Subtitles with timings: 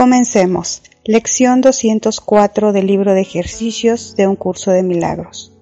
[0.00, 0.82] Comencemos.
[1.04, 5.52] Lección 204 del libro de ejercicios de un curso de milagros.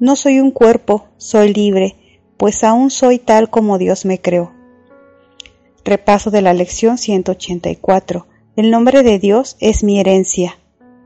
[0.00, 1.94] No soy un cuerpo, soy libre,
[2.38, 4.54] pues aún soy tal como Dios me creó.
[5.84, 8.26] Repaso de la lección 184.
[8.56, 10.58] El nombre de Dios es mi herencia.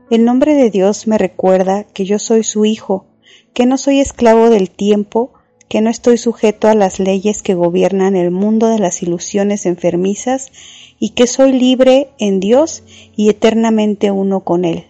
[0.09, 3.07] El nombre de Dios me recuerda que yo soy su hijo,
[3.53, 5.33] que no soy esclavo del tiempo,
[5.69, 10.51] que no estoy sujeto a las leyes que gobiernan el mundo de las ilusiones enfermizas
[10.99, 12.83] y que soy libre en Dios
[13.15, 14.87] y eternamente uno con Él.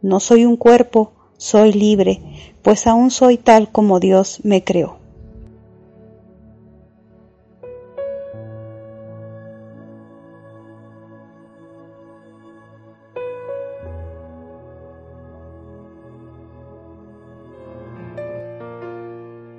[0.00, 2.20] No soy un cuerpo, soy libre,
[2.62, 5.03] pues aún soy tal como Dios me creó.